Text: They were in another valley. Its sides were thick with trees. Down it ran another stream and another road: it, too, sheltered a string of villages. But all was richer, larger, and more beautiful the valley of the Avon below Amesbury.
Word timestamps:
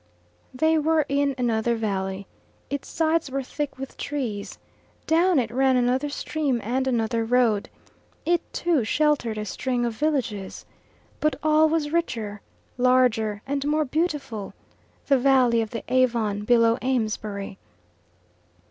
They 0.51 0.79
were 0.79 1.05
in 1.09 1.35
another 1.37 1.75
valley. 1.75 2.25
Its 2.71 2.87
sides 2.89 3.29
were 3.29 3.43
thick 3.43 3.77
with 3.77 3.97
trees. 3.97 4.57
Down 5.05 5.37
it 5.37 5.51
ran 5.51 5.75
another 5.77 6.09
stream 6.09 6.59
and 6.63 6.87
another 6.87 7.23
road: 7.23 7.69
it, 8.25 8.41
too, 8.51 8.83
sheltered 8.83 9.37
a 9.37 9.45
string 9.45 9.85
of 9.85 9.93
villages. 9.93 10.65
But 11.19 11.35
all 11.43 11.69
was 11.69 11.91
richer, 11.93 12.41
larger, 12.79 13.43
and 13.45 13.63
more 13.67 13.85
beautiful 13.85 14.55
the 15.05 15.19
valley 15.19 15.61
of 15.61 15.69
the 15.69 15.83
Avon 15.87 16.45
below 16.45 16.79
Amesbury. 16.81 17.59